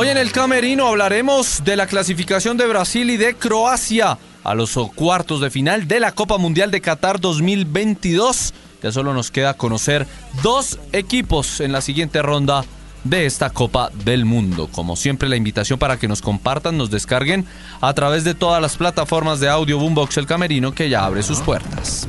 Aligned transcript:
Hoy 0.00 0.10
en 0.10 0.16
el 0.16 0.30
Camerino 0.30 0.86
hablaremos 0.86 1.64
de 1.64 1.74
la 1.74 1.88
clasificación 1.88 2.56
de 2.56 2.68
Brasil 2.68 3.10
y 3.10 3.16
de 3.16 3.34
Croacia 3.34 4.16
a 4.44 4.54
los 4.54 4.78
cuartos 4.94 5.40
de 5.40 5.50
final 5.50 5.88
de 5.88 5.98
la 5.98 6.12
Copa 6.12 6.38
Mundial 6.38 6.70
de 6.70 6.80
Qatar 6.80 7.18
2022. 7.18 8.54
Ya 8.80 8.92
solo 8.92 9.12
nos 9.12 9.32
queda 9.32 9.54
conocer 9.54 10.06
dos 10.40 10.78
equipos 10.92 11.58
en 11.58 11.72
la 11.72 11.80
siguiente 11.80 12.22
ronda 12.22 12.64
de 13.02 13.26
esta 13.26 13.50
Copa 13.50 13.90
del 14.04 14.24
Mundo. 14.24 14.68
Como 14.70 14.94
siempre, 14.94 15.28
la 15.28 15.34
invitación 15.34 15.80
para 15.80 15.96
que 15.96 16.06
nos 16.06 16.22
compartan, 16.22 16.78
nos 16.78 16.90
descarguen 16.90 17.44
a 17.80 17.92
través 17.92 18.22
de 18.22 18.34
todas 18.34 18.62
las 18.62 18.76
plataformas 18.76 19.40
de 19.40 19.48
audio 19.48 19.80
Boombox 19.80 20.16
El 20.16 20.26
Camerino 20.26 20.72
que 20.72 20.88
ya 20.88 21.04
abre 21.04 21.24
sus 21.24 21.40
puertas. 21.40 22.06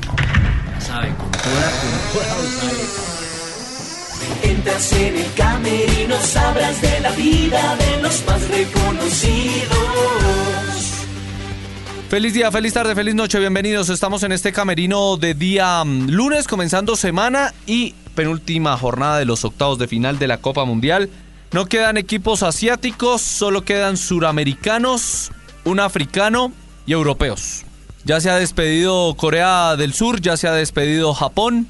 En 4.62 5.16
el 5.16 5.32
camerino, 5.32 6.16
sabrás 6.20 6.82
de 6.82 7.00
la 7.00 7.10
vida 7.12 7.76
de 7.76 8.02
los 8.02 8.22
más 8.26 8.46
reconocidos. 8.46 9.78
Feliz 12.10 12.34
día, 12.34 12.52
feliz 12.52 12.74
tarde, 12.74 12.94
feliz 12.94 13.14
noche, 13.14 13.38
bienvenidos. 13.38 13.88
Estamos 13.88 14.22
en 14.22 14.32
este 14.32 14.52
camerino 14.52 15.16
de 15.16 15.32
día 15.32 15.82
mm, 15.82 16.10
lunes, 16.10 16.46
comenzando 16.46 16.94
semana 16.94 17.54
y 17.64 17.94
penúltima 18.14 18.76
jornada 18.76 19.18
de 19.18 19.24
los 19.24 19.46
octavos 19.46 19.78
de 19.78 19.88
final 19.88 20.18
de 20.18 20.28
la 20.28 20.42
Copa 20.42 20.66
Mundial. 20.66 21.08
No 21.52 21.64
quedan 21.64 21.96
equipos 21.96 22.42
asiáticos, 22.42 23.22
solo 23.22 23.64
quedan 23.64 23.96
suramericanos, 23.96 25.30
un 25.64 25.80
africano 25.80 26.52
y 26.84 26.92
europeos. 26.92 27.64
Ya 28.04 28.20
se 28.20 28.28
ha 28.28 28.36
despedido 28.36 29.14
Corea 29.16 29.76
del 29.76 29.94
Sur, 29.94 30.20
ya 30.20 30.36
se 30.36 30.48
ha 30.48 30.52
despedido 30.52 31.14
Japón. 31.14 31.66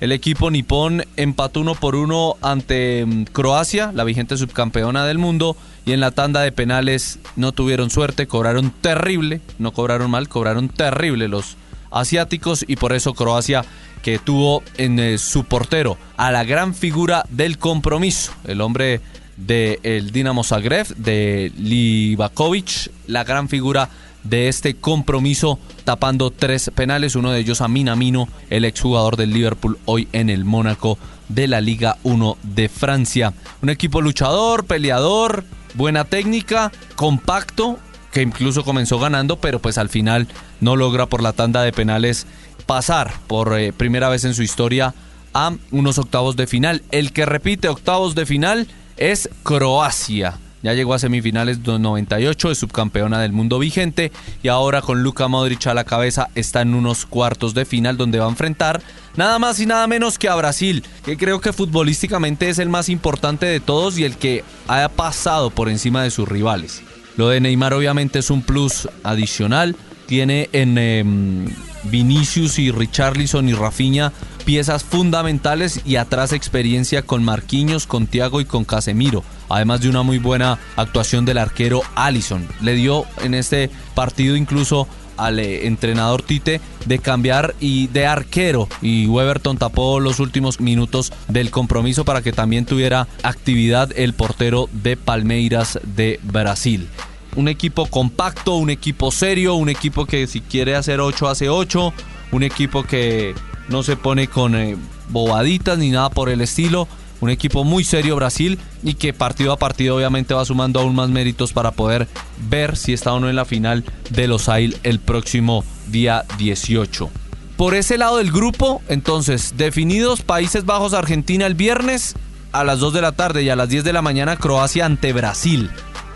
El 0.00 0.12
equipo 0.12 0.50
nipón 0.50 1.04
empató 1.16 1.60
uno 1.60 1.74
por 1.74 1.94
uno 1.94 2.36
ante 2.40 3.04
mm, 3.06 3.24
Croacia, 3.24 3.92
la 3.94 4.04
vigente 4.04 4.38
subcampeona 4.38 5.04
del 5.04 5.18
mundo, 5.18 5.58
y 5.84 5.92
en 5.92 6.00
la 6.00 6.10
tanda 6.10 6.40
de 6.40 6.52
penales 6.52 7.18
no 7.36 7.52
tuvieron 7.52 7.90
suerte, 7.90 8.26
cobraron 8.26 8.72
terrible, 8.80 9.42
no 9.58 9.72
cobraron 9.72 10.10
mal, 10.10 10.28
cobraron 10.28 10.70
terrible 10.70 11.28
los 11.28 11.56
asiáticos 11.90 12.64
y 12.66 12.76
por 12.76 12.94
eso 12.94 13.12
Croacia 13.12 13.64
que 14.02 14.18
tuvo 14.18 14.62
en 14.78 14.98
eh, 14.98 15.18
su 15.18 15.44
portero 15.44 15.98
a 16.16 16.30
la 16.30 16.44
gran 16.44 16.74
figura 16.74 17.26
del 17.28 17.58
compromiso, 17.58 18.32
el 18.44 18.62
hombre 18.62 19.02
del 19.36 20.10
Dinamo 20.12 20.44
Zagreb, 20.44 20.86
de 20.96 21.52
Livakovic, 21.58 22.90
la 23.06 23.24
gran 23.24 23.48
figura 23.48 23.90
de 24.24 24.48
este 24.48 24.74
compromiso, 24.74 25.58
tapando 25.84 26.30
tres 26.30 26.70
penales, 26.74 27.16
uno 27.16 27.30
de 27.30 27.40
ellos 27.40 27.60
a 27.60 27.68
Minamino, 27.68 28.28
el 28.50 28.64
exjugador 28.64 29.16
del 29.16 29.32
Liverpool, 29.32 29.78
hoy 29.84 30.08
en 30.12 30.30
el 30.30 30.44
Mónaco 30.44 30.98
de 31.28 31.48
la 31.48 31.60
Liga 31.60 31.98
1 32.02 32.38
de 32.42 32.68
Francia. 32.68 33.32
Un 33.62 33.70
equipo 33.70 34.00
luchador, 34.00 34.64
peleador, 34.64 35.44
buena 35.74 36.04
técnica, 36.04 36.72
compacto, 36.96 37.78
que 38.12 38.22
incluso 38.22 38.64
comenzó 38.64 38.98
ganando, 38.98 39.36
pero 39.36 39.60
pues 39.60 39.78
al 39.78 39.88
final 39.88 40.26
no 40.60 40.76
logra 40.76 41.06
por 41.06 41.22
la 41.22 41.32
tanda 41.32 41.62
de 41.62 41.72
penales 41.72 42.26
pasar 42.66 43.12
por 43.26 43.58
eh, 43.58 43.72
primera 43.72 44.08
vez 44.08 44.24
en 44.24 44.34
su 44.34 44.42
historia 44.42 44.94
a 45.32 45.54
unos 45.70 45.98
octavos 45.98 46.36
de 46.36 46.46
final. 46.46 46.82
El 46.90 47.12
que 47.12 47.26
repite 47.26 47.68
octavos 47.68 48.14
de 48.14 48.26
final 48.26 48.66
es 48.96 49.30
Croacia. 49.42 50.38
Ya 50.62 50.74
llegó 50.74 50.92
a 50.94 50.98
semifinales 50.98 51.60
98, 51.66 52.50
es 52.50 52.58
subcampeona 52.58 53.20
del 53.20 53.32
mundo 53.32 53.58
vigente 53.58 54.12
y 54.42 54.48
ahora 54.48 54.82
con 54.82 55.02
Luka 55.02 55.26
Modric 55.26 55.66
a 55.66 55.74
la 55.74 55.84
cabeza 55.84 56.28
está 56.34 56.60
en 56.60 56.74
unos 56.74 57.06
cuartos 57.06 57.54
de 57.54 57.64
final 57.64 57.96
donde 57.96 58.18
va 58.18 58.26
a 58.26 58.30
enfrentar 58.30 58.82
nada 59.16 59.38
más 59.38 59.58
y 59.60 59.66
nada 59.66 59.86
menos 59.86 60.18
que 60.18 60.28
a 60.28 60.34
Brasil, 60.34 60.84
que 61.04 61.16
creo 61.16 61.40
que 61.40 61.52
futbolísticamente 61.52 62.50
es 62.50 62.58
el 62.58 62.68
más 62.68 62.88
importante 62.88 63.46
de 63.46 63.60
todos 63.60 63.98
y 63.98 64.04
el 64.04 64.16
que 64.16 64.44
ha 64.68 64.88
pasado 64.88 65.50
por 65.50 65.68
encima 65.68 66.02
de 66.02 66.10
sus 66.10 66.28
rivales. 66.28 66.82
Lo 67.16 67.28
de 67.28 67.40
Neymar 67.40 67.74
obviamente 67.74 68.18
es 68.18 68.30
un 68.30 68.42
plus 68.42 68.88
adicional, 69.02 69.76
tiene 70.06 70.48
en 70.52 70.78
em, 70.78 71.48
Vinicius 71.84 72.58
y 72.58 72.70
Richarlison 72.70 73.48
y 73.48 73.54
Rafinha 73.54 74.12
piezas 74.50 74.82
fundamentales 74.82 75.80
y 75.84 75.94
atrás 75.94 76.32
experiencia 76.32 77.02
con 77.02 77.22
Marquinhos, 77.22 77.86
con 77.86 78.08
Thiago 78.08 78.40
y 78.40 78.44
con 78.44 78.64
Casemiro. 78.64 79.22
Además 79.48 79.80
de 79.80 79.88
una 79.88 80.02
muy 80.02 80.18
buena 80.18 80.58
actuación 80.74 81.24
del 81.24 81.38
arquero 81.38 81.82
Allison. 81.94 82.48
Le 82.60 82.74
dio 82.74 83.04
en 83.22 83.34
este 83.34 83.70
partido 83.94 84.34
incluso 84.34 84.88
al 85.16 85.38
eh, 85.38 85.68
entrenador 85.68 86.22
Tite 86.22 86.60
de 86.84 86.98
cambiar 86.98 87.54
y 87.60 87.86
de 87.86 88.08
arquero 88.08 88.68
y 88.82 89.06
Weberton 89.06 89.56
tapó 89.56 90.00
los 90.00 90.18
últimos 90.18 90.58
minutos 90.58 91.12
del 91.28 91.52
compromiso 91.52 92.04
para 92.04 92.20
que 92.20 92.32
también 92.32 92.64
tuviera 92.64 93.06
actividad 93.22 93.92
el 93.94 94.14
portero 94.14 94.68
de 94.72 94.96
Palmeiras 94.96 95.78
de 95.84 96.18
Brasil 96.24 96.88
un 97.36 97.46
equipo 97.46 97.86
compacto, 97.86 98.56
un 98.56 98.70
equipo 98.70 99.12
serio, 99.12 99.54
un 99.54 99.68
equipo 99.68 100.04
que 100.04 100.26
si 100.26 100.40
quiere 100.40 100.74
hacer 100.74 100.98
8 100.98 101.28
hace 101.28 101.48
8, 101.48 101.92
un 102.32 102.42
equipo 102.42 102.82
que 102.82 103.36
no 103.70 103.82
se 103.82 103.96
pone 103.96 104.28
con 104.28 104.54
eh, 104.54 104.76
bobaditas 105.08 105.78
ni 105.78 105.90
nada 105.90 106.10
por 106.10 106.28
el 106.28 106.40
estilo. 106.40 106.88
Un 107.20 107.30
equipo 107.30 107.64
muy 107.64 107.84
serio 107.84 108.16
Brasil 108.16 108.58
y 108.82 108.94
que 108.94 109.12
partido 109.12 109.52
a 109.52 109.58
partido 109.58 109.96
obviamente 109.96 110.32
va 110.34 110.44
sumando 110.44 110.80
aún 110.80 110.94
más 110.94 111.10
méritos 111.10 111.52
para 111.52 111.70
poder 111.70 112.08
ver 112.48 112.76
si 112.76 112.92
está 112.92 113.12
o 113.12 113.20
no 113.20 113.28
en 113.28 113.36
la 113.36 113.44
final 113.44 113.84
de 114.08 114.26
los 114.26 114.48
AIL 114.48 114.78
el 114.82 115.00
próximo 115.00 115.64
día 115.88 116.24
18. 116.38 117.10
Por 117.56 117.74
ese 117.74 117.98
lado 117.98 118.16
del 118.16 118.32
grupo, 118.32 118.80
entonces, 118.88 119.54
definidos 119.58 120.22
Países 120.22 120.64
Bajos 120.64 120.94
Argentina 120.94 121.44
el 121.44 121.54
viernes 121.54 122.14
a 122.52 122.64
las 122.64 122.80
2 122.80 122.94
de 122.94 123.02
la 123.02 123.12
tarde 123.12 123.42
y 123.42 123.50
a 123.50 123.56
las 123.56 123.68
10 123.68 123.84
de 123.84 123.92
la 123.92 124.00
mañana 124.00 124.36
Croacia 124.36 124.86
ante 124.86 125.12
Brasil. 125.12 125.70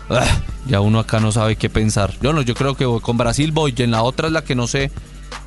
Ah, 0.09 0.25
ya 0.67 0.81
uno 0.81 0.97
acá 0.97 1.19
no 1.19 1.31
sabe 1.31 1.55
qué 1.55 1.69
pensar. 1.69 2.13
Yo 2.19 2.33
no, 2.33 2.41
yo 2.41 2.55
creo 2.55 2.75
que 2.75 2.85
con 2.99 3.17
Brasil 3.17 3.51
voy, 3.51 3.75
y 3.77 3.83
en 3.83 3.91
la 3.91 4.01
otra 4.01 4.27
es 4.27 4.33
la 4.33 4.43
que 4.43 4.55
no 4.55 4.65
sé 4.65 4.91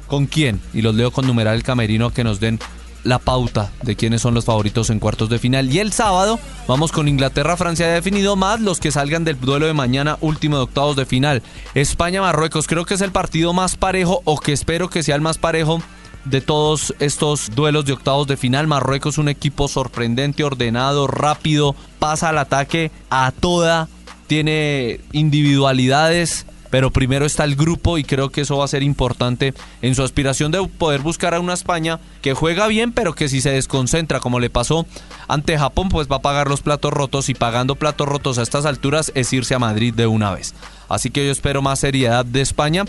con 0.09 0.27
quién. 0.27 0.61
Y 0.75 0.83
los 0.83 0.95
leo 0.95 1.11
con 1.11 1.27
numeral 1.27 1.55
el 1.55 1.63
camerino 1.63 2.11
que 2.11 2.25
nos 2.25 2.41
den 2.41 2.59
la 3.05 3.19
pauta 3.19 3.71
de 3.83 3.95
quiénes 3.95 4.21
son 4.21 4.35
los 4.35 4.45
favoritos 4.45 4.91
en 4.91 4.99
cuartos 4.99 5.29
de 5.29 5.39
final. 5.39 5.73
Y 5.73 5.79
el 5.79 5.93
sábado 5.93 6.41
vamos 6.67 6.91
con 6.91 7.07
Inglaterra, 7.07 7.57
Francia 7.57 7.87
definido, 7.87 8.35
más 8.35 8.61
los 8.61 8.81
que 8.81 8.91
salgan 8.91 9.25
del 9.25 9.41
duelo 9.41 9.67
de 9.67 9.75
mañana, 9.75 10.19
último 10.21 10.57
de 10.57 10.65
octavos 10.65 10.97
de 10.97 11.07
final. 11.07 11.43
España, 11.75 12.21
Marruecos, 12.21 12.67
creo 12.67 12.85
que 12.85 12.95
es 12.95 13.01
el 13.01 13.13
partido 13.13 13.53
más 13.53 13.77
parejo 13.77 14.23
o 14.25 14.41
que 14.41 14.53
espero 14.53 14.91
que 14.91 15.03
sea 15.03 15.15
el 15.15 15.21
más 15.21 15.39
parejo 15.39 15.81
de 16.25 16.41
todos 16.41 16.95
estos 16.99 17.51
duelos 17.55 17.85
de 17.85 17.93
octavos 17.93 18.27
de 18.27 18.37
final. 18.37 18.67
Marruecos 18.67 19.19
un 19.19 19.29
equipo 19.29 19.69
sorprendente, 19.69 20.43
ordenado, 20.43 21.07
rápido, 21.07 21.77
pasa 21.99 22.31
al 22.31 22.39
ataque 22.39 22.91
a 23.11 23.31
toda 23.31 23.89
tiene 24.29 25.01
individualidades, 25.13 26.47
pero 26.71 26.91
primero 26.91 27.25
está 27.25 27.45
el 27.45 27.57
grupo 27.57 27.99
y 27.99 28.05
creo 28.05 28.31
que 28.31 28.43
eso 28.43 28.59
va 28.59 28.65
a 28.65 28.69
ser 28.69 28.83
importante 28.83 29.55
en 29.83 29.95
su 29.95 30.03
aspiración 30.03 30.53
de 30.53 30.67
poder 30.67 31.01
buscar 31.01 31.35
a 31.35 31.41
una 31.41 31.55
España 31.55 32.01
que 32.23 32.35
juega 32.35 32.67
bien, 32.67 32.93
pero 32.93 33.15
que 33.15 33.29
si 33.29 33.41
se 33.41 33.51
desconcentra, 33.51 34.21
como 34.21 34.41
le 34.41 34.51
pasó 34.51 34.87
ante 35.29 35.59
Japón, 35.59 35.89
pues 35.89 36.09
va 36.09 36.17
a 36.17 36.23
pagar 36.23 36.49
los 36.49 36.63
platos 36.63 36.93
rotos 36.93 37.29
y 37.29 37.35
pagando 37.35 37.77
platos 37.77 38.09
rotos 38.09 38.39
a 38.39 38.43
estas 38.43 38.67
alturas 38.67 39.13
es 39.15 39.33
irse 39.33 39.55
a 39.55 39.59
Madrid 39.59 39.95
de 39.95 40.07
una 40.07 40.33
vez. 40.33 40.55
Así 40.89 41.11
que 41.11 41.25
yo 41.25 41.33
espero 41.33 41.63
más 41.63 41.81
seriedad 41.81 42.25
de 42.25 42.41
España, 42.41 42.85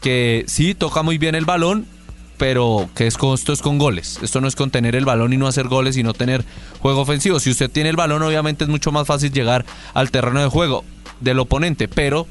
que 0.00 0.44
sí 0.48 0.74
toca 0.74 1.02
muy 1.02 1.18
bien 1.18 1.34
el 1.34 1.44
balón, 1.44 1.86
pero 2.38 2.88
que 2.96 3.06
es 3.06 3.16
esto 3.34 3.52
es 3.52 3.62
con 3.62 3.78
goles. 3.78 4.18
Esto 4.22 4.40
no 4.40 4.48
es 4.48 4.56
con 4.56 4.70
tener 4.70 4.96
el 4.96 5.04
balón 5.04 5.32
y 5.32 5.36
no 5.36 5.46
hacer 5.46 5.68
goles, 5.68 5.94
sino 5.94 6.12
tener 6.12 6.44
juego 6.80 7.02
ofensivo. 7.02 7.38
Si 7.38 7.50
usted 7.50 7.70
tiene 7.70 7.90
el 7.90 7.96
balón, 7.96 8.22
obviamente 8.22 8.64
es 8.64 8.70
mucho 8.70 8.90
más 8.90 9.06
fácil 9.06 9.30
llegar 9.30 9.64
al 9.94 10.10
terreno 10.10 10.40
de 10.40 10.48
juego 10.48 10.84
del 11.20 11.38
oponente, 11.38 11.86
pero 11.86 12.26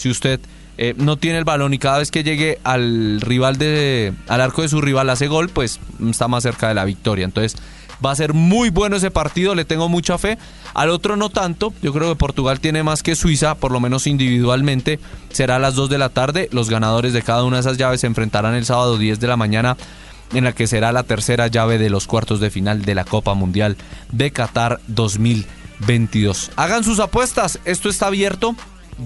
si 0.00 0.08
usted 0.08 0.40
eh, 0.78 0.94
no 0.96 1.18
tiene 1.18 1.36
el 1.36 1.44
balón 1.44 1.74
y 1.74 1.78
cada 1.78 1.98
vez 1.98 2.10
que 2.10 2.24
llegue 2.24 2.58
al 2.64 3.20
rival 3.20 3.58
de 3.58 4.14
al 4.28 4.40
arco 4.40 4.62
de 4.62 4.68
su 4.68 4.80
rival 4.80 5.10
hace 5.10 5.26
gol, 5.26 5.50
pues 5.50 5.78
está 6.08 6.26
más 6.26 6.42
cerca 6.42 6.68
de 6.68 6.74
la 6.74 6.86
victoria. 6.86 7.26
Entonces, 7.26 7.60
Va 8.02 8.12
a 8.12 8.16
ser 8.16 8.32
muy 8.32 8.70
bueno 8.70 8.96
ese 8.96 9.10
partido, 9.10 9.54
le 9.54 9.66
tengo 9.66 9.90
mucha 9.90 10.16
fe. 10.16 10.38
Al 10.72 10.88
otro 10.88 11.16
no 11.16 11.28
tanto, 11.28 11.74
yo 11.82 11.92
creo 11.92 12.08
que 12.08 12.16
Portugal 12.16 12.58
tiene 12.58 12.82
más 12.82 13.02
que 13.02 13.14
Suiza, 13.14 13.56
por 13.56 13.72
lo 13.72 13.78
menos 13.78 14.06
individualmente. 14.06 14.98
Será 15.28 15.56
a 15.56 15.58
las 15.58 15.74
2 15.74 15.90
de 15.90 15.98
la 15.98 16.08
tarde, 16.08 16.48
los 16.50 16.70
ganadores 16.70 17.12
de 17.12 17.20
cada 17.20 17.44
una 17.44 17.56
de 17.58 17.60
esas 17.60 17.76
llaves 17.76 18.00
se 18.00 18.06
enfrentarán 18.06 18.54
el 18.54 18.64
sábado 18.64 18.96
10 18.96 19.20
de 19.20 19.26
la 19.26 19.36
mañana 19.36 19.76
en 20.32 20.44
la 20.44 20.52
que 20.52 20.66
será 20.66 20.92
la 20.92 21.02
tercera 21.02 21.48
llave 21.48 21.76
de 21.76 21.90
los 21.90 22.06
cuartos 22.06 22.40
de 22.40 22.50
final 22.50 22.82
de 22.82 22.94
la 22.94 23.04
Copa 23.04 23.34
Mundial 23.34 23.76
de 24.12 24.30
Qatar 24.30 24.80
2022. 24.86 26.52
Hagan 26.56 26.84
sus 26.84 27.00
apuestas, 27.00 27.58
esto 27.64 27.88
está 27.88 28.06
abierto. 28.06 28.54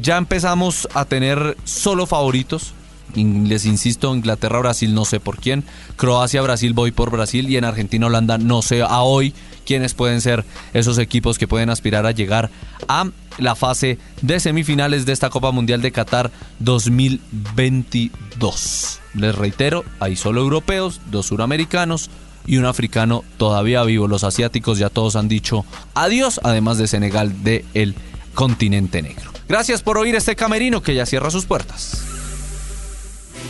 Ya 0.00 0.16
empezamos 0.16 0.88
a 0.94 1.04
tener 1.04 1.56
solo 1.64 2.06
favoritos 2.06 2.74
les 3.22 3.64
insisto, 3.64 4.14
Inglaterra, 4.14 4.58
Brasil, 4.58 4.94
no 4.94 5.04
sé 5.04 5.20
por 5.20 5.38
quién. 5.38 5.62
Croacia, 5.96 6.42
Brasil, 6.42 6.72
voy 6.72 6.90
por 6.90 7.10
Brasil. 7.10 7.48
Y 7.48 7.56
en 7.56 7.64
Argentina, 7.64 8.06
Holanda, 8.06 8.38
no 8.38 8.62
sé 8.62 8.82
a 8.82 9.02
hoy 9.02 9.34
quiénes 9.64 9.94
pueden 9.94 10.20
ser 10.20 10.44
esos 10.72 10.98
equipos 10.98 11.38
que 11.38 11.48
pueden 11.48 11.70
aspirar 11.70 12.06
a 12.06 12.10
llegar 12.10 12.50
a 12.88 13.08
la 13.38 13.54
fase 13.54 13.98
de 14.20 14.40
semifinales 14.40 15.06
de 15.06 15.12
esta 15.12 15.30
Copa 15.30 15.52
Mundial 15.52 15.80
de 15.80 15.92
Qatar 15.92 16.32
2022. 16.58 19.00
Les 19.14 19.34
reitero, 19.34 19.84
hay 20.00 20.16
solo 20.16 20.40
europeos, 20.40 21.00
dos 21.10 21.26
suramericanos 21.26 22.10
y 22.46 22.58
un 22.58 22.66
africano 22.66 23.24
todavía 23.36 23.82
vivo. 23.84 24.08
Los 24.08 24.24
asiáticos 24.24 24.78
ya 24.78 24.90
todos 24.90 25.16
han 25.16 25.28
dicho 25.28 25.64
adiós, 25.94 26.40
además 26.42 26.78
de 26.78 26.88
Senegal 26.88 27.44
de 27.44 27.64
el 27.74 27.94
continente 28.34 29.02
negro. 29.02 29.33
Gracias 29.48 29.82
por 29.82 29.98
oír 29.98 30.14
este 30.14 30.36
camerino 30.36 30.82
que 30.82 30.94
ya 30.94 31.06
cierra 31.06 31.30
sus 31.30 31.44
puertas. 31.44 32.02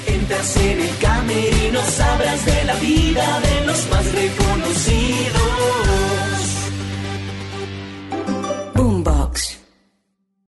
Entras 0.07 0.57
en 0.57 0.81
el 0.81 0.97
camerino, 0.99 1.81
sabrás 1.85 2.45
de 2.45 2.65
la 2.65 2.75
vida 2.75 3.41
de 3.41 3.67
los 3.67 3.89
más 3.91 4.13
reconocidos. 4.13 5.55